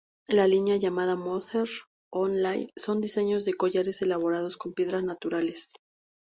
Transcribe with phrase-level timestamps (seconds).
[0.27, 1.69] La línea llamada Mother
[2.09, 5.73] of Life, son diseños de collares elaborados con piedras naturales.